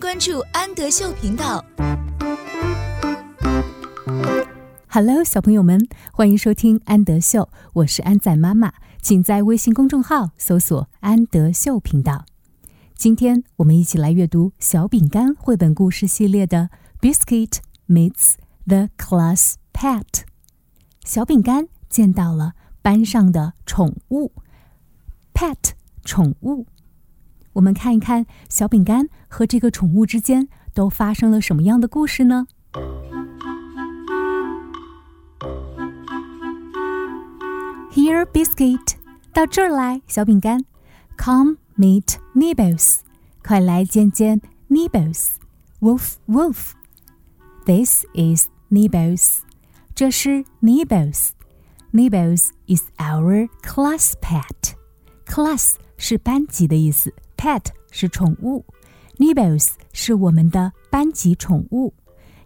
[0.00, 1.62] 关注安德秀频道。
[4.88, 8.72] Hello，小朋友们，欢迎收听安德秀，我是安仔妈妈，
[9.02, 12.24] 请在微信公众号搜索“安德秀频道”。
[12.96, 16.70] 今天我们一起来阅读《小饼干》绘本故事系列的
[17.06, 18.36] 《Biscuit Meets
[18.66, 20.02] the Class Pet》。
[21.04, 24.32] 小饼干见到了班上的宠物
[25.34, 25.72] pet
[26.02, 26.66] 宠物。
[27.54, 32.46] 我们看一看小饼干和这个宠物之间都发生了什么样的故事呢
[37.92, 38.94] ？Here, biscuit，
[39.32, 40.64] 到这儿来，小饼干。
[41.18, 43.00] Come meet Nibbles，
[43.44, 45.30] 快来见见 Nibbles。
[45.80, 46.72] Wolf, wolf。
[47.66, 49.40] This is Nibbles，
[49.94, 51.30] 这是 Nibbles。
[51.92, 54.74] Nibbles is our class pet。
[55.26, 57.12] Class 是班级的意思。
[57.39, 58.65] Pet 是宠物，
[59.17, 61.93] Nibbles 是我们的班级宠物。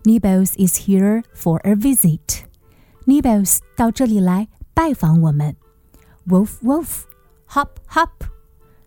[0.03, 2.43] Nibbles is here for a visit.
[3.05, 5.55] Nibbles 到这里来拜访我们。
[6.27, 7.03] Wolf, wolf,
[7.49, 8.25] hop, hop.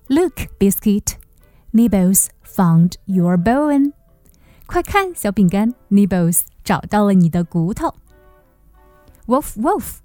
[0.08, 1.14] Look, biscuit.
[1.72, 3.92] Nibbles found your bone.
[4.66, 7.94] 快看，小饼干，Nibbles 找到了你的骨头。
[9.26, 9.96] Wolf, wolf,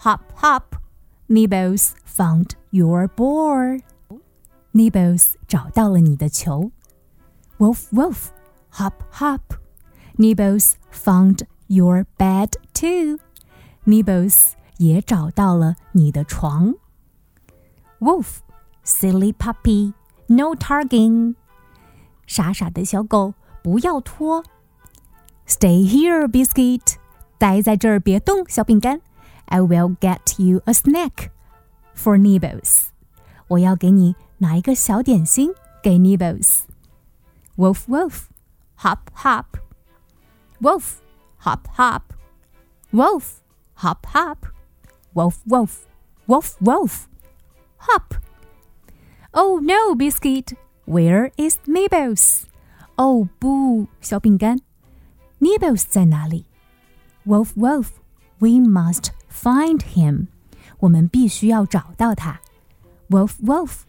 [0.00, 0.62] hop, hop.
[1.28, 3.80] Nibbles found your ball.
[4.78, 6.70] Nibbles 找到了你的球。
[7.58, 8.28] Wolf, wolf,
[8.72, 9.40] hop, hop.
[10.16, 13.18] Nibbles found your bed too.
[13.84, 16.74] Nibbles 也找到了你的床。
[18.00, 18.38] Wolf,
[18.84, 19.92] silly puppy,
[20.26, 21.36] no tugging.
[22.26, 24.42] 傻傻的小狗，不要拖。
[25.46, 26.96] Stay here, biscuit.
[27.38, 29.00] 待在这儿别动，小饼干。
[29.46, 31.30] I will get you a snack
[31.94, 32.86] for Nibbles.
[33.48, 38.24] 我要给你 拿一个小点心给 Nibbles。Wolf, wolf,
[38.78, 39.44] hop, hop.
[40.60, 40.96] Wolf,
[41.42, 42.02] hop, hop.
[42.92, 43.40] Wolf,
[43.76, 44.38] hop, hop.
[45.14, 45.86] Wolf, wolf,
[46.26, 47.06] wolf, wolf.
[47.78, 48.14] Hop.
[49.32, 50.56] Oh no, Biscuit.
[50.86, 52.44] Where is Nibbles?
[52.96, 54.60] 哦不，小饼干，
[55.40, 56.46] Nibbles 在哪里？
[57.26, 57.88] Wolf, wolf,
[58.38, 60.28] we must find him.
[60.80, 62.40] 我们必须要找到他。
[63.08, 63.82] Wolf, wolf,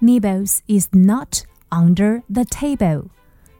[0.00, 3.08] Nibbles is not under the table.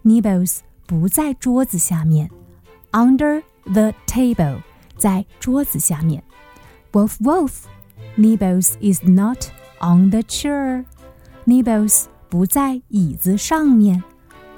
[0.05, 2.31] Nibbles 不在桌子下面。
[2.93, 4.63] Under the table
[4.97, 6.23] 在桌子下面。
[6.93, 7.65] Wolf, wolf,
[8.17, 9.47] Nibbles is not
[9.81, 10.85] on the chair.
[11.47, 14.03] Nibbles 不在椅子上面。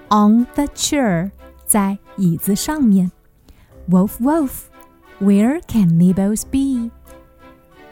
[0.08, 1.30] On the chair
[1.64, 3.10] 在椅子上面。
[3.88, 4.64] Wolf, wolf,
[5.20, 6.90] where can Nibbles be?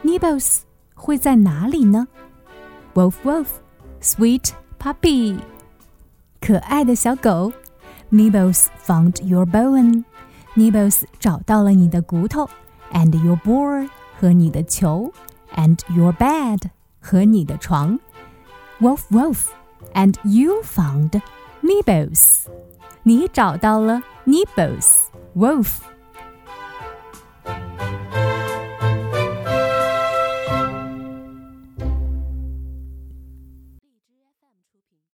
[0.02, 0.62] Nibbles
[0.94, 2.08] 会在哪里呢？
[2.94, 3.47] Wolf, wolf.
[4.00, 5.38] Sweet puppy，
[6.41, 7.52] 可爱的小狗。
[8.12, 12.48] Nibbles found your bone。Nibbles 找到了你的骨头，
[12.92, 13.88] and your ball
[14.20, 15.12] 和你的球，
[15.56, 16.60] and your bed
[17.00, 17.98] 和你的床。
[18.80, 19.47] Wolf, wolf,
[19.94, 21.20] and you found
[21.62, 22.44] Nibbles。
[23.02, 25.78] 你找到了 Nibbles。Wolf